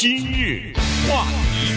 [0.00, 0.72] 今日
[1.06, 1.74] 话题，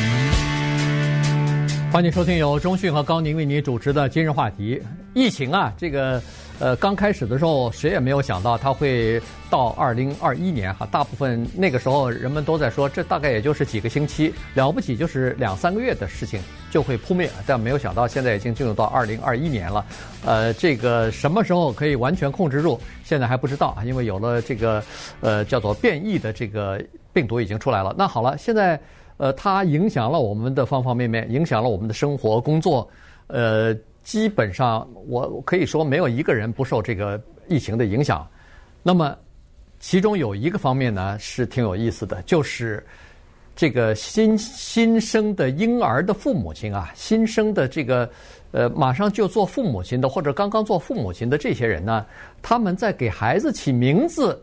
[1.91, 4.81] 欢迎收听由中讯和高宁为您主持的今日话题。
[5.13, 6.23] 疫情啊，这个
[6.57, 10.88] 呃刚开始的时候，谁也没有想到它会到二零二一年哈。
[10.89, 16.40] 大部分那个时候人们都在说，这大概也就是几个星期，了不起就是两三个月的事情
[16.74, 17.30] 就会扑灭。
[17.46, 19.86] 但没有想到现在已经进入到二零二一年了，
[20.26, 24.84] 呃，这个什么时候可以完全控制住，现在还不知道，因为有了这个
[25.22, 26.82] 呃叫做变异的这个。
[27.14, 27.94] 病毒已经出来了。
[27.96, 28.80] 那好了，现在
[29.18, 32.90] 呃，它影响了我们的方方面面，影响了我们的生活、工作。
[33.27, 33.71] 呃，
[34.02, 38.27] 基本上我可以说没有一个人不受这个疫情的影响。
[38.82, 39.16] 那么，
[39.80, 42.84] 其中有一个方面呢是挺有意思的，就是
[43.55, 48.09] 这个新新生的婴儿的父母亲啊，新生的这个
[48.52, 52.05] 呃马上就做父母亲的或者刚刚做父母亲的这些人呢，
[52.41, 54.41] 他们在给孩子起名字。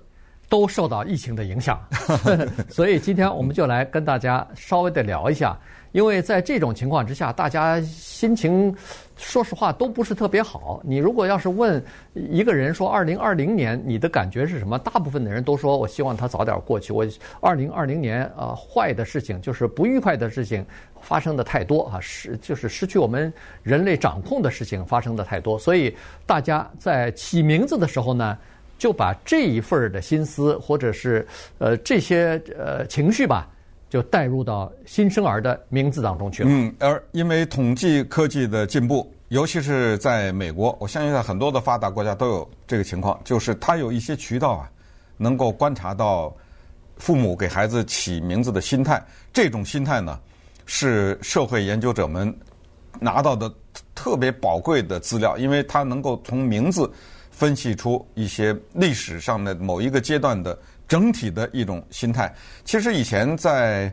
[0.50, 1.80] 都受到疫情的影响，
[2.68, 5.56] 所以今天我们就来跟大家稍微的聊一下。
[5.92, 8.74] 因为在这种情况之下，大家心情
[9.16, 10.80] 说实话都不是特别好。
[10.84, 11.82] 你如果要是问
[12.14, 16.92] 一个人说二零二零年你的感觉是什么，大部分的人都说我希望他早点过去。
[16.92, 17.06] 我
[17.40, 20.64] 二零二零年啊，坏的事情就是不愉快的事情
[21.00, 25.94] 发生的太多啊，失就是失去我们人类掌控的事情发生的太多，所以
[26.26, 28.36] 大家在起名字的时候呢。
[28.80, 31.26] 就把这一份的心思，或者是
[31.58, 33.46] 呃这些呃情绪吧，
[33.90, 36.48] 就带入到新生儿的名字当中去了。
[36.50, 44.70] 嗯，而因为统计科技的进步，尤其是在美国，我相信在很多的发达国家都有这个情况，就是他有一些渠道啊，
[45.18, 46.34] 能够观察到
[46.96, 49.04] 父母给孩子起名字的心态。
[49.32, 50.18] 这种心态呢，
[50.64, 52.34] 是社会研究者们
[53.00, 53.52] 拿到的
[53.94, 56.90] 特别宝贵的资料，因为他能够从名字。
[57.30, 60.58] 分析出一些历史上的某一个阶段的
[60.90, 62.34] 整体的一种心态。
[62.64, 63.90] 其实以前在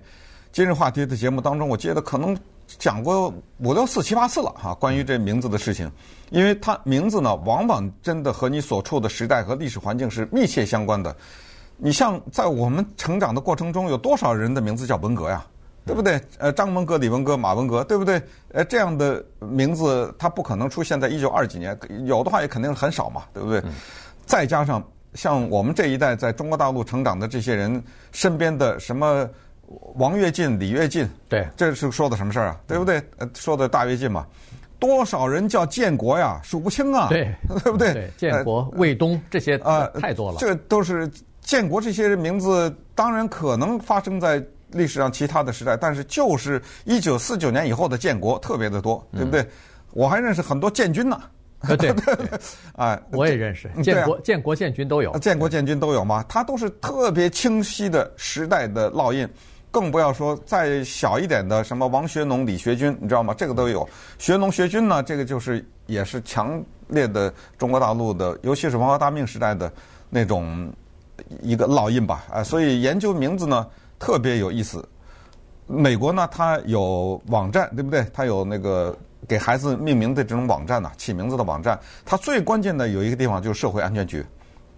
[0.51, 2.35] 今日话题的节目当中，我记得可能
[2.79, 5.89] 讲过五六次、七八次了哈，关于这名字的事情。
[6.31, 11.15] 因为它名字呢，往往真的和你所处的时代和历史环境是密切相关的。
[11.77, 15.45] 你像在我们成长的过程中，有多少人的名字叫文革呀？
[15.86, 16.19] 对不对？
[16.39, 18.21] 呃，张文革、李文革、马文革，对不对？
[18.52, 23.59] 呃，这样的名字，它不可能出现在一九二几年，有的话也肯定很少嘛，对不对？
[23.59, 23.71] 嗯、
[24.25, 27.81] 再加上像我们这一代在中国大陆成长的这些人
[28.11, 29.29] 身边的什么
[29.95, 32.59] 王跃进、李跃进，对，这是说的什么事儿啊？
[32.67, 33.01] 对不对？
[33.17, 34.25] 呃，说的大跃进嘛，
[34.79, 37.93] 多少人叫建国呀，数不清啊，对， 对不对？
[37.93, 40.37] 对建国、卫东、呃、这些啊，太多了。
[40.39, 41.09] 这都是
[41.41, 44.43] 建国这些人名字，当然可能发生在。
[44.71, 49.39] 历史上其他的时代，但是就是一九四九年以后的建国特别的多，对不对？
[49.41, 49.47] 嗯、
[49.93, 51.17] 我还认识很多建军呢。
[51.77, 51.93] 对 对，
[52.75, 55.17] 哎，我也认识建国、建国、建军都有。
[55.19, 56.23] 建国、建军都有嘛？
[56.29, 59.27] 它都是特别清晰的时代的烙印，
[59.71, 63.33] 更不要说再小一点的什么王学农、李学军，你知道吗？
[63.35, 63.87] 这个都有。
[64.19, 69.71] 学农、学军呢，这个就是也是强烈的中国大陆的，尤其是文化大革命时代的
[70.09, 70.71] 那种
[71.41, 72.23] 一个烙印吧。
[72.31, 73.65] 啊，所以研究名字呢。
[73.99, 74.87] 特别有意思，
[75.65, 78.05] 美国呢，它有网站，对不对？
[78.13, 78.95] 它有那个
[79.27, 81.80] 给孩子命名的这种网站呐，起名字的网站。
[82.05, 84.26] 它最关键的有一个地方就是社会安全局，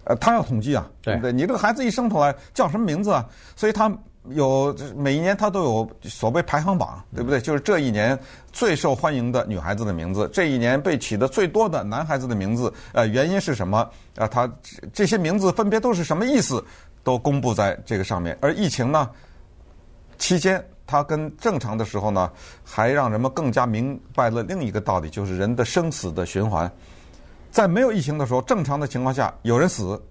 [0.04, 1.32] 呃，它要统计啊，对不对？
[1.32, 3.24] 你这个孩子一生出来叫什么名字啊？
[3.54, 3.90] 所以它
[4.28, 7.40] 有每一年它都有所谓排行榜，对不对？
[7.40, 8.18] 就是这一年
[8.52, 13.78] 最受欢迎的女孩子的名字，这一年被起的最多的男孩子的名字，呃，原因是什么？
[14.16, 14.50] 啊，它
[14.92, 16.62] 这些名字分别都是什么意思？
[17.02, 19.08] 都公布在这个上面，而疫情呢
[20.18, 22.28] 期间，它跟正常的时候呢，
[22.64, 26.68] 还让人们更加明白了另一个道理，就是人的生死的循环。
[27.52, 30.02] 在没有疫情的时候，正常的情况下，有人死，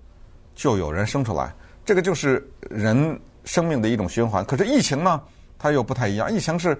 [0.55, 1.53] 就有人生出来，
[1.83, 4.43] 这个就是人生命的一种循环。
[4.45, 5.21] 可是疫情呢，
[5.57, 6.77] 它又不太一样，疫情是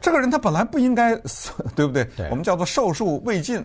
[0.00, 2.04] 这个人他本来不应该死， 对不对？
[2.16, 2.30] 对。
[2.30, 3.64] 我们叫做寿数未尽，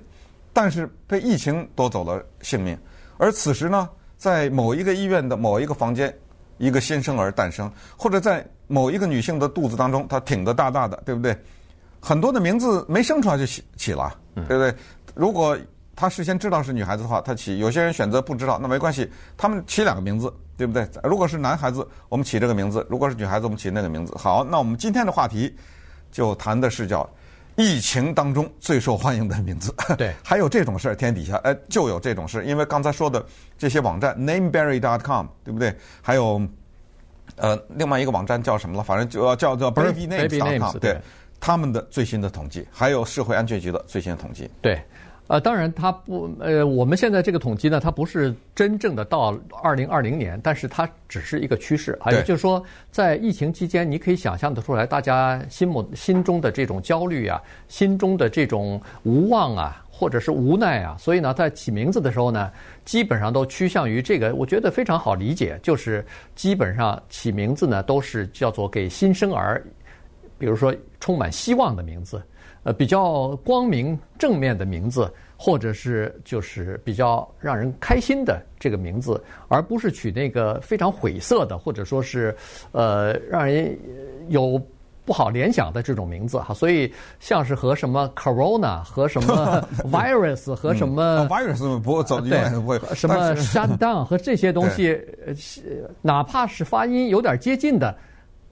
[0.53, 2.75] 但是被疫情夺走了性命，
[3.17, 6.11] 而此时呢，在某一个医院的某一个房间，
[6.57, 11.37] 一个新生儿诞生，或者在某一个女性的肚子当中，她挺得大大的，对不对？
[11.99, 14.73] 很多的名字没生出来就起起了，对不对？
[15.13, 15.57] 如果
[15.95, 19.07] 她事先知道是女孩子的话，她起；有些人选择不知道，那没关系，
[19.37, 20.87] 他们起两个名字，对不对？
[21.03, 24.13] 如果是男孩子，我们起这个名字；如果是女孩子，我们起那个名字。
[24.17, 25.55] 好，那我们今天的话题
[26.11, 27.07] 就谈的是叫。
[27.57, 33.23] 疫情当中最受欢迎的名字，对， 还有这种事儿，天底下哎就有这种事，因为刚才说的
[33.57, 35.75] 这些网站，Nameberry.com，对不对？
[36.01, 36.41] 还有
[37.35, 38.83] 呃另外一个网站叫什么了？
[38.83, 40.97] 反正就叫叫 BabyNames.com，对，
[41.39, 44.49] 他们的最新的统计，还有社会安全局的最新的统计。
[44.61, 44.81] 对，
[45.27, 49.33] 呃，当然，它不，呃，我们现在这个统计呢，它不是真正的到
[49.63, 51.97] 二零二零年，但是它只是一个趋势。
[52.01, 62.51] 还有就是说，在疫情期间，你可以想象得出来，大家心目心中的这种焦虑啊，心中的这种无望啊，或者是无奈啊，所以呢，在起名字的时候呢，
[62.83, 69.63] 基本上都趋向于这个，我觉得非常好理解，就是基本上起名字呢，都是叫做给新生儿，
[70.37, 72.21] 比如说充满希望的名字。
[72.63, 82.35] 呃，比较光明正面的名字，或者是就是比较让人开心的这个名字，而不是取那个非常晦涩的，或者说是
[82.71, 83.75] 呃让人
[84.29, 84.61] 有
[85.03, 86.53] 不好联想的这种名字哈。
[86.53, 92.37] 所以像是和什么 Corona 和什么 Virus 和什么 Virus 不走对
[92.93, 94.95] 什么 Shutdown 和这些东西，
[96.03, 97.97] 哪怕是发音有点接近的。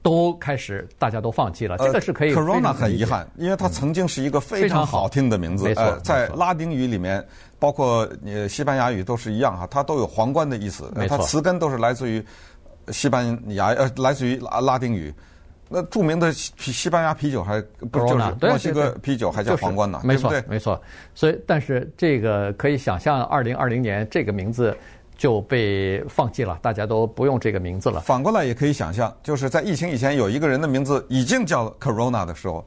[0.02, 1.78] 都开始，大家都放弃了。
[1.78, 2.34] 这个是可以。
[2.34, 5.66] Corona 很遗憾，因为它曾经是一个非常好听的名字。
[5.66, 7.26] 没错，在拉丁语里面，
[7.60, 10.92] 包括呃西班牙语都是一样哈，它都有皇冠的意思。
[11.08, 12.24] 它词根都是来自于
[12.90, 15.14] 西班牙呃，来自于拉拉丁语。
[15.68, 17.62] 那著名的西西班牙啤酒还
[17.92, 20.02] 不就是墨西哥啤酒还叫皇冠呢？
[20.04, 20.82] 没错，没错。
[21.14, 24.76] 所以，但是这个可以想象，二零二零年这个名字。
[25.20, 28.00] 就被放弃了，大家都不用这个名字了。
[28.00, 32.66] 反过来也可以想象，就是在疫情以前有一个人的名字已经叫 Corona 的时候，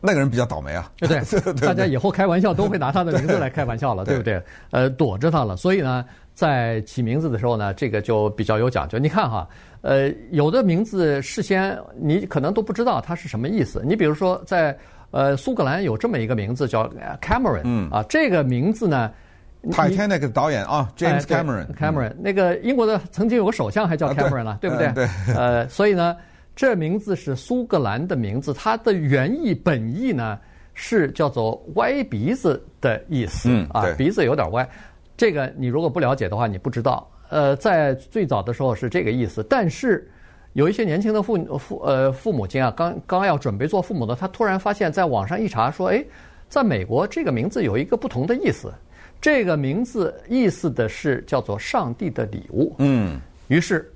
[0.00, 0.90] 那个人比较倒霉啊。
[0.98, 1.08] 对
[1.52, 4.42] 对，大家以后开玩笑都会拿他的名字来开玩笑了， 对不对？
[4.70, 5.58] 呃，躲着他了。
[5.58, 6.02] 所以呢，
[6.32, 8.98] 在起名字的时候呢，这个就比较有讲究。
[8.98, 9.46] 你看哈，
[9.82, 13.82] 呃，有的名字事先你可能都不知道它是什么意思。
[13.84, 14.74] 你比如说，在
[15.10, 16.88] 呃苏格兰有这么一个名字叫
[17.20, 19.12] Cameron，嗯啊，这个名字呢。
[19.70, 24.90] Titanic 导演啊，James Cameron，Cameron 那个英国的曾经有个首相还叫 Cameron 了，对不对？
[24.92, 25.08] 对。
[25.34, 26.16] 呃，所以呢，
[26.56, 30.38] 这名字是苏格兰的名字，它的原意本意呢
[30.72, 34.66] 是叫做歪鼻子的意思啊，鼻子有点歪。
[35.14, 37.06] 这个你如果不了解的话，你不知道。
[37.28, 40.10] 呃，在最早的时候是这个意思，但是
[40.54, 46.02] 有一些年轻的父父呃父母亲啊，刚刚要准备做父母的，他突然发现在网上一查说，哎，
[46.48, 48.72] 在美国这个名字有一个不同的意思。
[49.20, 52.74] 这个名字意思的是叫做上帝的礼物。
[52.78, 53.92] 嗯，于是，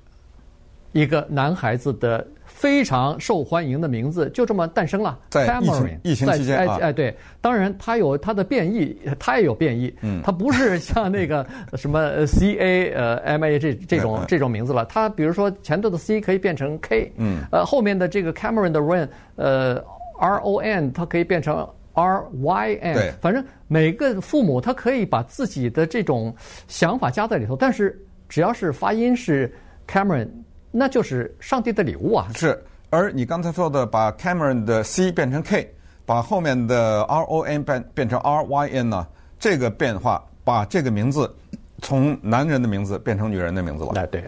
[0.91, 5.17] 一个男孩子的非常受欢迎的名字就这么诞生了。
[5.29, 9.93] 在疫情疫情期间哎哎，对，当然它有它的变异，它也有变异。
[10.01, 14.85] 嗯，它不是像那个 什么 C A 呃 M A 这这种这种名字了。
[14.85, 17.11] 它比如说前头的 C 可以变成 K。
[17.17, 19.07] 嗯，呃，后面的这个 Cameron 的 Ron
[19.37, 19.83] 呃
[20.19, 21.67] R O N 它可以变成。
[21.95, 26.35] R Y N，反正每个父母他可以把自己的这种
[26.67, 27.97] 想法加在里头，但是
[28.27, 29.51] 只要是发音是
[29.87, 30.29] Cameron，
[30.71, 32.27] 那就是上帝的礼物啊。
[32.35, 35.73] 是，而你刚才说的把 Cameron 的 C 变成 K，
[36.05, 39.07] 把后面的 R O N 变变成 R Y N 呢？
[39.39, 41.33] 这个变化把这个名字
[41.81, 43.93] 从男人的名字变成女人的名字了。
[43.95, 44.23] 哎，对，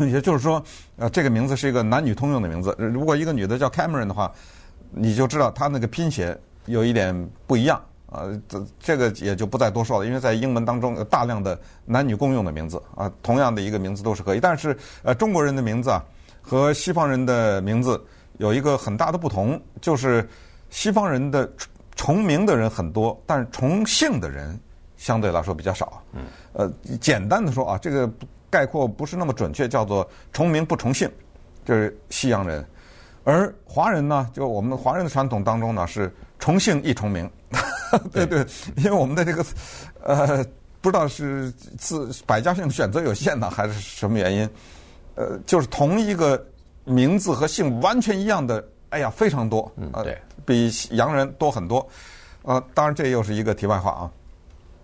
[0.10, 0.62] 也就是说，
[0.96, 2.74] 呃，这个名字是一个男女通用的名字。
[2.78, 4.32] 如果一个女的叫 Cameron 的话，
[4.90, 6.34] 你就知道她那个拼写。
[6.66, 14.40] 有一点不一样啊，这这个也就不再多说了，因为在英文当中有大量的男女共用的名字啊，同样的一个名字都是可以。
[14.40, 16.04] 但是呃，中国人的名字啊
[16.42, 17.98] 和西方人的名字
[18.36, 20.28] 有一个很大的不同，就是
[20.68, 21.50] 西方人的
[21.96, 24.60] 重名的人很多，但是重姓的人
[24.98, 26.02] 相对来说比较少。
[26.12, 26.24] 嗯。
[26.52, 26.70] 呃，
[27.00, 28.10] 简单的说啊，这个
[28.50, 31.10] 概括不是那么准确，叫做重名不重姓，
[31.64, 32.62] 就是西洋人。
[33.24, 36.14] 而华人呢，就我们华人的传统当中呢是。
[36.42, 37.30] 重姓亦重名，
[38.12, 38.44] 对对，
[38.78, 39.46] 因为我们的这个
[40.02, 40.44] 呃，
[40.80, 44.50] 不知道是自百家姓选择有限呢，还是什么原因，
[45.14, 46.44] 呃，就是同一个
[46.82, 51.88] 名字和姓完全一样的，哎呀，非常多，呃、嗯，对，比洋人多很多，
[52.42, 54.10] 呃，当然这又是一个题外话啊。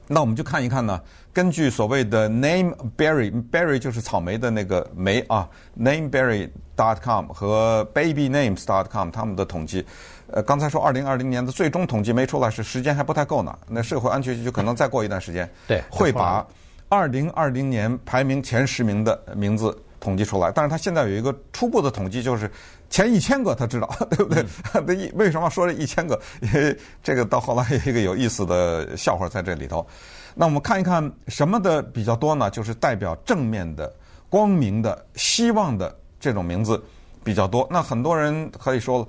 [0.09, 1.00] 那我们就看一看呢，
[1.33, 5.49] 根据所谓的 Nameberry，Berry 就是草莓的那个莓啊
[5.79, 9.85] ，Nameberry.com 和 BabyNames.com 他们的统计。
[10.31, 13.57] 呃，刚才说二零二零年的最终统计没出来，是时间还不太够呢。
[13.69, 16.47] 那社会安全局就可能再过一段时间， 对，会把
[16.88, 20.50] 二零二零年排名前十名的名字统计出来。
[20.50, 22.50] 但是它现在有一个初步的统计，就是
[22.90, 24.45] 前一千个他知道， 对不对？
[24.87, 26.21] 那一、嗯、为什么说这一千个？
[26.40, 29.87] 因为这个到后来有一个有意思的笑话在这里头。
[30.35, 32.50] 那我们看一看什么的比较多呢？
[32.50, 33.92] 就是代表正面的、
[34.28, 36.83] 光明的、希望的这种名字
[37.25, 37.66] 比较多。
[37.71, 39.07] 那很多人可以说。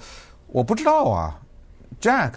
[0.51, 1.39] 我不知道啊
[2.01, 2.31] ，Jack，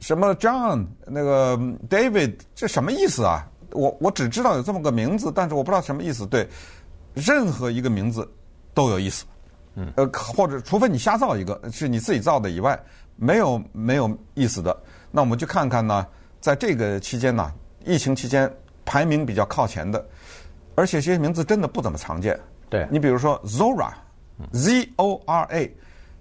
[0.00, 1.56] 什么 John，那个
[1.88, 3.48] David，这什么意思啊？
[3.70, 6.26] 我我只知道有这么个名字，但是我不知道什么意思。
[6.26, 6.48] 对，
[7.14, 8.28] 任何一个名字
[8.74, 9.24] 都有意思。
[9.74, 12.78] 嗯，呃，或者除非你瞎造一个，是你自己造的以外，
[13.16, 14.76] 没有没有意思的。
[15.10, 16.06] 那我们去看看呢，
[16.40, 17.52] 在这个期间呢，
[17.84, 18.50] 疫情期间
[18.84, 20.04] 排名比较靠前的，
[20.74, 22.38] 而且这些名字真的不怎么常见。
[22.70, 25.76] 对，你比如说 Zora，Z O R A，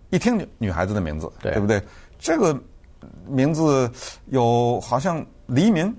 [0.10, 1.82] 一听女女孩子的名字，对，对不对？
[2.20, 2.60] 这个
[3.28, 3.92] 名字
[4.28, 5.94] 有好像黎明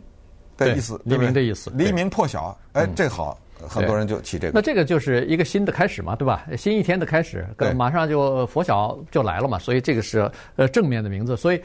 [0.56, 3.38] 的意思，黎明的意思，黎明破晓，哎，这好。
[3.68, 6.46] 很多人就起这个，那这个就是一个新的开始嘛，对吧？
[6.56, 11.60] 新一天的开始，马上就佛晓就来了嘛，所以这个是呃正面的名字，所以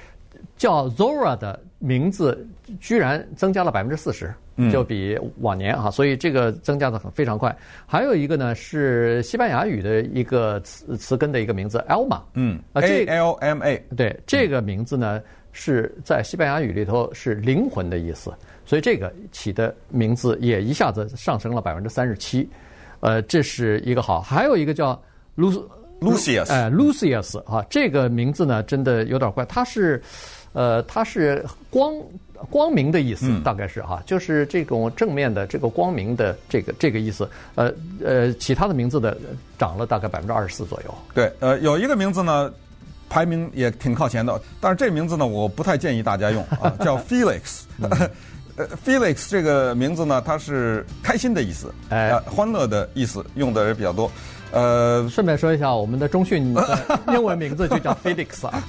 [0.58, 2.48] 叫 Zora 的名字
[2.80, 4.34] 居然增加了百分之四十，
[4.72, 7.56] 就比往年啊，所以这个增加的很非常快。
[7.86, 18.32] 还有一个呢是西班牙语的一个词词根的一个名字 Alma，嗯，A L M A，对，这个名字呢是在西班牙语里头是灵魂的意思。
[18.70, 22.48] 所以这个起的名字也一下子上升了百分之三十七，
[23.00, 24.22] 呃，这是一个好。
[24.22, 25.02] 还有一个叫
[25.36, 30.00] Lucius，哎，Lucius 啊，这个名字呢真的有点怪，它是，
[30.54, 31.96] 呃，它是光
[32.52, 37.28] 光明的意思，大概是哈，就是这种正面的这个光明的这个这个意思。
[37.56, 37.74] 呃
[38.06, 39.18] 呃，其他的名字的
[39.58, 40.94] 涨了大概百分之二十四左右。
[41.16, 42.54] 对，呃，有一个名字呢
[43.10, 47.62] 排名也挺靠前的，但是这名字呢我不太建议大家用啊， 叫 Felix。
[48.60, 54.12] 呃，Felix 这个名字呢，它是开心的意思，哎，欢乐的意思，用的人比较多。
[54.52, 56.54] 呃，顺便说一下，我们的中讯
[57.14, 58.62] 英文名字就叫 Felix 啊。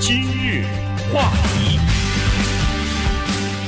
[0.00, 0.66] 今日
[1.10, 1.78] 话题，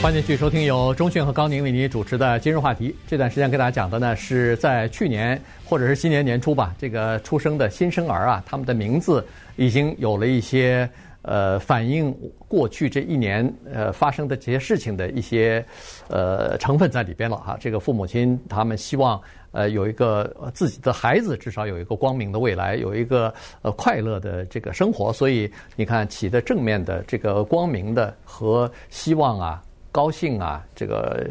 [0.03, 2.95] 欢迎继续收听由中讯和高宁为您主持的今日话题。
[3.09, 9.27] 这段时间跟大家讲的呢，是在去年或者是今年年初吧，这个出生的新生儿啊，他们的名字
[9.57, 10.87] 已经有了一些。
[11.27, 12.15] 呃，反映
[12.47, 15.65] 过去这一年呃发生的这些事情的一些
[16.07, 17.57] 呃成分在里边了哈。
[17.59, 25.13] 这个父母亲他们希望呃有一个自己的孩子至少有一个光明的未来，有一个呃快乐的这个生活。
[25.13, 31.29] 所以你看起的正面的这个光明的和希望啊、高兴啊，这个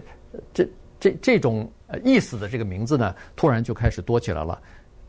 [0.54, 0.68] 这
[1.00, 1.72] 这这种
[2.04, 4.62] 意思的这个名字呢，突然就开始多起来了。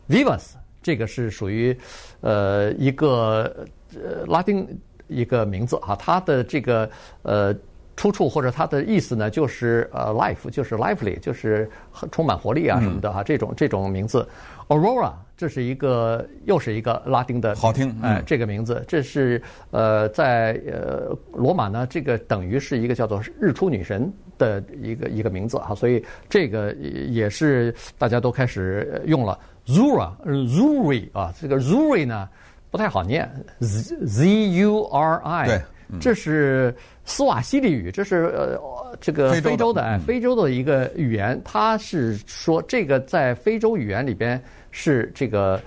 [0.07, 0.53] ，Vivas
[0.87, 1.77] 这个是属于
[2.21, 3.65] 呃一个。
[3.95, 4.67] 呃，拉丁
[5.07, 6.87] 一个名字哈，它的这个
[7.21, 7.55] 呃
[7.95, 11.67] 出处或者它的意思呢，就是呃 life，就是 lively，就是
[12.11, 14.27] 充满活力啊什么的哈，这种这种名字。
[14.67, 19.41] Aurora，这是一个又是一个拉丁的好听哎，这个名字，这是
[19.71, 26.73] 呃在呃罗马呢，这个等于是一个叫做日出女神的一个一个名字哈，所以这个
[27.07, 29.39] 也是大家都开始用了。
[29.67, 32.27] Zura，Zuri 啊，这个 Zuri 呢。
[32.69, 33.27] 不太好念
[33.59, 35.61] ，Z Z U R I，对，
[36.01, 45.59] 这是斯瓦希里语，这是呃这个非洲的哎，非洲的一个语言，它是说这个在非洲语言里边是这个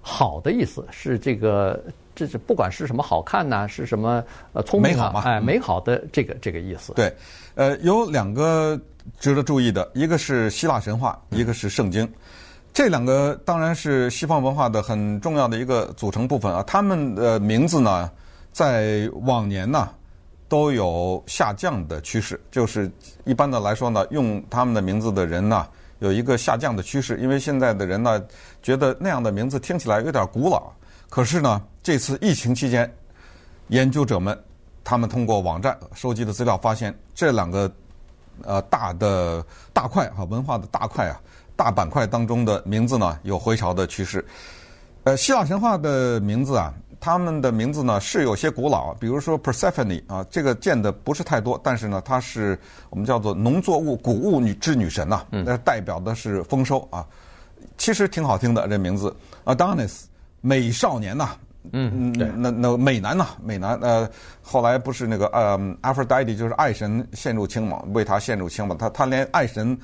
[0.00, 1.82] 好的意思，是这个
[2.14, 6.92] 这是不管是什么好看呐，是什么呃聪明啊，哎，美好的这个这个意思。
[6.94, 7.12] 对，
[7.56, 8.80] 呃，有两个
[9.18, 12.08] 值得注意的，一个是希腊神话，一个是圣经。
[12.74, 16.60] 这两个当然是西方文化的很重要的一个组成部分啊。
[16.66, 18.10] 他们的名字呢，
[18.50, 19.88] 在往年呢
[20.48, 22.90] 都有下降的趋势，就是
[23.24, 25.68] 一般的来说呢，用他们的名字的人呢
[26.00, 28.20] 有一个下降的趋势，因为现在的人呢
[28.60, 30.72] 觉得那样的名字听起来有点古老。
[31.08, 32.92] 可是呢，这次疫情期间，
[33.68, 34.36] 研究者们
[34.82, 37.70] 他们通过网站收集的资料发现，这两个
[38.42, 41.20] 呃大的大块啊，文化的大块啊。
[41.56, 44.24] 大板块当中的名字呢，有回潮的趋势。
[45.04, 52.58] 呃，希腊神话的名字啊，他们的名字呢是有些古老，比如说 Persephone 啊，这个见的不是太多，但是呢，它是
[52.88, 57.04] 我们叫做农作物、谷物女之女神呐、啊，那代表的是丰收啊。
[57.76, 60.04] 其实挺好听的这名字，Adonis
[60.40, 61.36] 美少年呐、啊，
[61.72, 64.08] 嗯嗯，那那美男呐、啊，美男呃，
[64.42, 69.78] 后来不是那个呃，Aphrodite 就是爱神陷入情网，为他陷入情网，他他连爱神。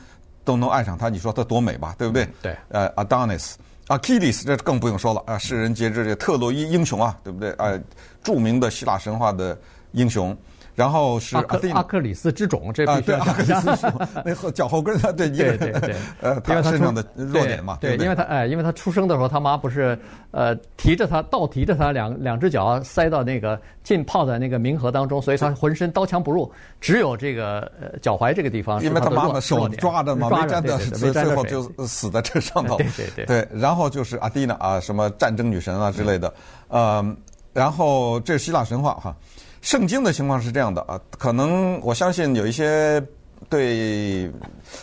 [0.44, 2.28] 都能爱上他，你说他多美吧，对不对？
[2.42, 2.56] 对。
[2.68, 7.50] 呃，Adonis，Achilles，这更不用说了啊，世人皆知这特洛伊英雄啊，对不对？
[7.58, 7.80] 呃，
[8.22, 9.58] 著名的希腊神话的
[9.92, 10.36] 英雄。
[10.74, 13.92] 然后是阿克阿克里斯之种，这必须要讲一下。
[14.24, 19.98] 那后脚后跟的，对对对对， 呃，他身上的弱点嘛，对，因为他哎，因为他出生的时候，他妈不是
[20.30, 26.50] 呃提着他倒提着他两两只脚塞到那个浸泡在那个冥河当中，所以他浑身刀枪不入，
[26.80, 32.76] 只有这个呃脚踝这个地方，因为他妈妈手抓着嘛，没沾到水，最后就死在这上头。
[32.78, 36.32] 对对对，对，然后就是阿蒂娜啊，什么战争女神啊之类的，
[36.68, 37.16] 呃，
[37.52, 39.14] 然后这是希腊神话哈。
[39.60, 43.02] 圣经的情况是这样的啊，可能我相信有一些
[43.48, 44.30] 对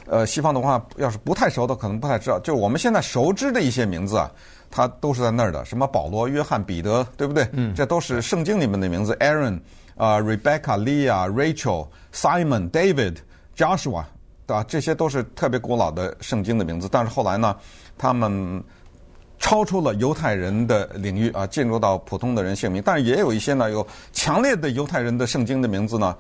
[0.06, 2.40] 呃西方的话，要是不太熟的，可能不太知道。
[2.40, 4.32] 就我们现在熟知的一些名字啊，
[4.70, 7.48] 它都是在那儿的，什么保罗、约翰、彼得，对不对？
[7.54, 9.16] 嗯，这都是圣经里面的名字。
[9.16, 9.60] Aaron
[9.96, 13.18] 啊，Rebecca、Leah、Rachel、Simon、David、
[13.56, 14.04] Joshua，
[14.46, 14.64] 对吧？
[14.68, 16.88] 这些都是特别古老的圣经的名字。
[16.92, 17.56] 但是后来呢，
[17.98, 18.64] 他们
[19.40, 22.82] 超出了犹太人的领域啊，进入到普通的人姓名。
[22.84, 26.16] 但是也有一些呢，有强烈的犹太人的圣经的名字呢，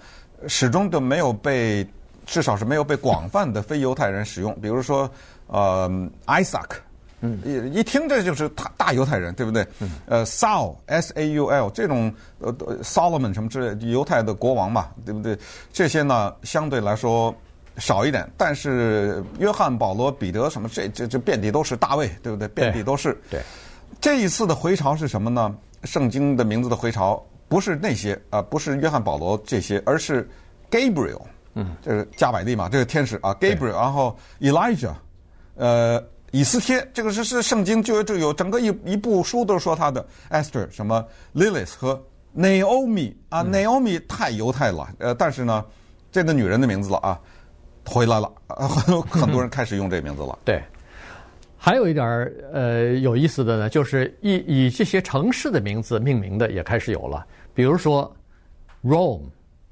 [0.48, 1.86] 始终都没有被，
[2.26, 4.56] 至少是没有被广泛的非犹太人使用。
[4.62, 5.10] 比如说，
[5.48, 5.90] 呃
[6.28, 6.70] ，Isaac，
[7.22, 9.66] 嗯，一一听这就是大大犹太人，对不对？
[9.80, 9.92] 嗯。
[10.06, 15.38] 呃，Saul，S A U L，这种呃，Solomon 什么之类犹太的国王嘛，对不对？
[15.74, 17.36] 这些呢，相对来说。
[17.78, 22.48] 少一点，但是约翰、保罗、彼得什么，这这这遍地都是大卫，对不对？
[22.50, 23.16] 遍地都是。
[23.30, 23.42] 对。
[24.00, 25.56] 这一次的回潮是什么呢？
[25.84, 30.28] 圣经的名字的回潮不是那些啊、呃，不是约翰、保罗这些，而是
[30.70, 31.22] Gabriel，
[31.54, 34.94] 嗯，这是加百利嘛，这个天使啊，Gabriel，然后 Elijah，
[35.56, 41.04] 呃，以斯帖，这个是是圣经就就有整个一一部书都是说他的 Esther，什么
[41.34, 42.00] Lilith 和
[42.36, 45.66] Naomi 啊、嗯、Naomi 太犹太了，呃，但是呢，
[46.12, 47.20] 这个女人的名字了啊。
[47.88, 48.32] 回来了，
[49.10, 50.30] 很多人开始用这个名字了。
[50.34, 50.64] 嗯、 对，
[51.58, 58.14] 还有一点儿呃有意思的呢，就是以以这些城市的名字命名的也开始有了，比如说
[58.84, 59.22] Rome，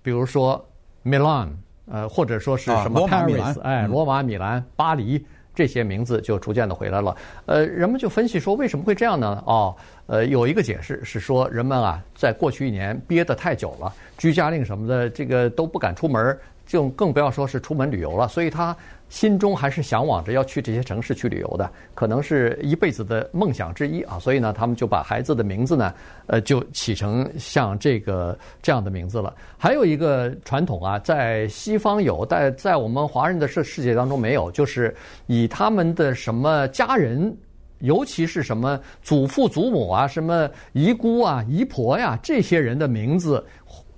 [0.02, 0.66] 比如说
[1.04, 1.50] Milan，
[1.92, 7.16] 呃，或者说是什么 Paris，哎，罗马、米兰、巴黎这些名字就逐渐的回来了。
[7.46, 9.44] 呃，人们就分析说为什么会这样呢？
[9.46, 9.76] 哦，
[10.08, 16.38] 呃，有一个解释是说人们啊，在过去一年憋得太久了，居家令什么的，这个都不敢出门。
[16.66, 18.76] 就更不要说是出门旅游了，所以他
[19.08, 24.18] 心中还是向往着要去这些城市去旅游的，可能是一辈子的梦想之一啊。
[24.18, 25.94] 所以呢，他们就把孩子的名字呢，
[26.26, 29.34] 呃，就起成像这个这样的名字了。
[29.58, 34.94] 还有一个传统啊，在西方有，但在我们华人的世世界当中没有，就是
[35.28, 37.32] 以他们的什么家人，
[37.80, 43.46] 尤其是什么祖父祖母啊、什么姨姑啊、姨婆呀这些人的名字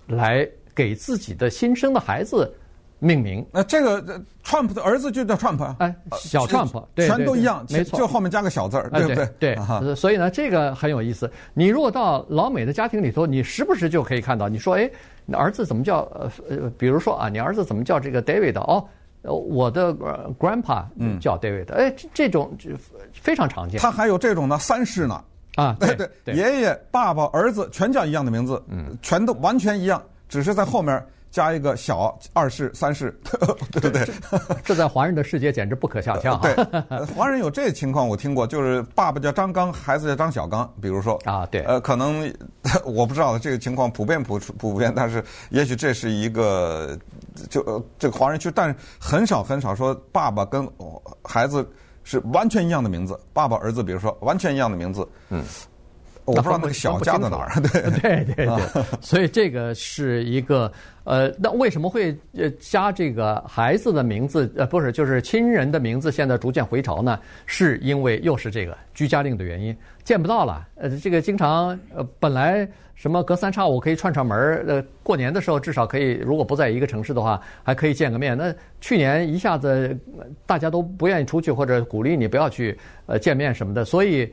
[0.08, 0.46] 来。
[0.78, 2.54] 给自己的新生的孩子
[3.00, 9.56] 命名，那这个 Trump 的儿子就叫 Trump 啊，哎，小 Trump，对，全都一样，没错，就后面加个小字儿，对不对？
[9.56, 11.30] 对，所以呢，这个很有意思。
[11.56, 14.88] 你如果到老美的家庭里头，你时不时就可以看到，你说，哎，
[15.26, 16.02] 你儿子怎么叫？
[16.14, 18.60] 呃呃，比如说啊，你儿子怎么叫这个 David？
[18.60, 18.84] 哦，
[19.24, 19.94] 我的
[20.40, 20.84] Grandpa
[21.20, 22.72] 叫 David，哎，这种就
[23.14, 23.80] 非常常见。
[23.80, 25.24] 他还有这种呢，三世呢，
[25.56, 30.02] 啊，对 对，爷爷、爸爸、儿子全叫一样的名字，嗯，全都完全一样。
[30.28, 33.12] 只是在后面加一个小二世、三世，
[33.72, 34.08] 对不对？
[34.64, 36.40] 这在华人的世界简直不可想象。
[36.42, 36.54] 对，
[37.14, 40.68] 华人有这情况，我听过，就是爸爸叫张刚，孩子叫张小刚。
[40.82, 42.34] 比如说啊，对，呃，可能
[42.86, 46.98] 我不知道这个情况普遍普普遍，但是也许这是一个
[47.50, 50.68] 就这个华人区，但是很少很少说爸爸跟
[51.24, 51.68] 孩子
[52.04, 55.44] 是完全一样的名字，爸爸儿子，比如说完全一样的名字，嗯。
[56.28, 60.70] 我不知道那个小加在哪儿， 对对对对，所以这个是一个
[61.06, 64.52] 呃，那为什么会呃加这个孩子的名字？
[64.58, 67.18] 呃，不是，就是亲人的名字，现在逐渐回潮呢？
[67.46, 70.68] 是因为又是这个居家令的原因，见不到了。
[70.76, 78.38] 呃，这个经常呃，本来什么隔三差五可以串串门儿，呃，过年的时候至少可以，如果不在一个城市的话，还可以见个面。
[78.38, 79.98] 那去年一下子
[80.46, 84.30] 大家都不愿意出去，或者鼓励你不要去呃见面什么的，所以。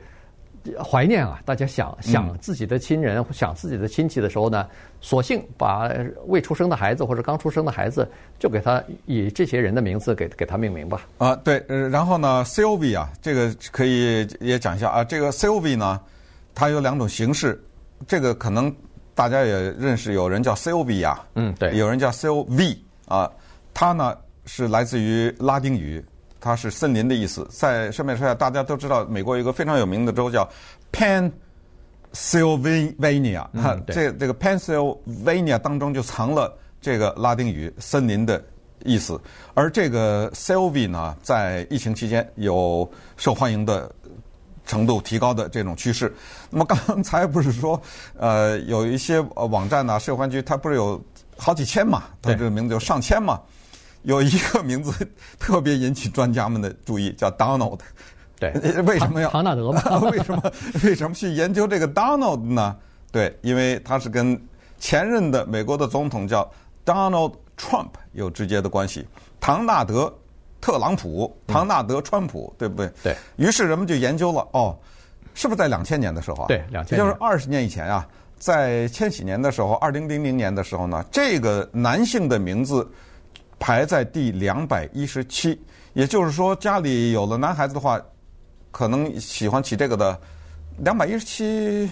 [0.83, 1.39] 怀念啊！
[1.45, 4.67] 大家想想自己的亲人，嗯、想自己的亲戚的时候呢，
[5.01, 5.89] 索性把
[6.27, 8.07] 未出生的孩子或者刚出生的孩子，
[8.39, 11.07] 就给他以这些人的名字给给他命名吧。
[11.17, 15.03] 啊，对，呃，然后呢，Sylvie 啊，这个可以也讲一下啊。
[15.03, 15.99] 这个 Sylvie 呢，
[16.53, 17.61] 它有两种形式，
[18.07, 18.73] 这个可能
[19.13, 23.31] 大家也认识，有人叫 Sylvia，嗯，对，有人叫 Sylvie 啊，
[23.73, 26.03] 它呢是来自于拉丁语。
[26.45, 27.47] 它是森林的意思。
[27.49, 30.47] 在顺便说一下，大家都知道，美国有一个非常有名的州叫
[30.91, 38.39] Pennsylvania，它这这个 Pennsylvania 当中就藏了这个拉丁语“森林”的
[38.83, 39.19] 意思。
[39.55, 43.91] 而这个 Sylvie 呢，在疫情期间有受欢迎的
[44.67, 46.13] 程度提高的这种趋势。
[46.51, 47.81] 那么刚才不是说，
[48.19, 51.03] 呃，有一些网站呢，社会局它不是有
[51.37, 52.03] 好几千嘛？
[52.21, 53.41] 它这个名字有上千嘛？
[54.05, 57.79] 有一个名字特别引起专家们的注意，叫 Donald。
[58.39, 58.51] 对，
[58.83, 59.81] 为什么要唐纳德嘛？
[60.11, 60.51] 为什么
[60.83, 62.75] 为什么去研究这个 Donald 呢？
[63.11, 64.39] 对，因为他是跟
[64.77, 66.49] 前任的美国的总统叫
[66.85, 69.07] Donald Trump 有直接的关系。
[69.39, 70.13] 唐纳德
[70.59, 72.91] 特朗普，唐纳德川普，对不对？
[73.01, 73.15] 对。
[73.37, 74.77] 于是人们就研究了，哦，
[75.33, 76.47] 是不是在两千年的时候啊？
[76.47, 78.05] 对，两千年，就是二十年以前啊，
[78.37, 82.87] 在千禧年的时候，二零零零年的时候呢，这个男性的名字。
[83.65, 85.59] 排在第两百一十七。
[85.93, 87.99] 也就是说，家里有了男孩子的话，
[88.69, 90.15] 可能喜欢起这个的，
[90.77, 91.89] 两百一十七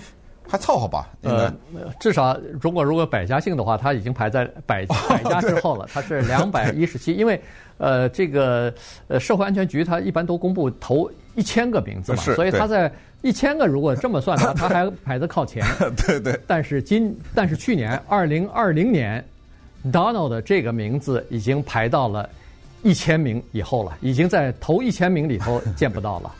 [0.47, 1.09] 还凑合吧？
[1.21, 1.45] 应该、
[1.79, 5.89] 呃、至少如果如果百家姓的话，他已经排在百 百家之后了。
[5.91, 7.41] 他是两百一十七， 因为
[7.79, 8.71] 呃，这个
[9.07, 12.91] 呃，社会安全局他一般都公布头一千个名字嘛，所以他在。
[13.23, 15.65] 一千个，如果这么算的话，他还排得靠前。
[16.05, 16.37] 对对。
[16.45, 19.23] 但是今，但是去年二零二零年
[19.91, 22.29] ，Donald 这个名字已经排到了
[22.83, 26.33] 一千名以后了，已经在头一千名里头见不到了。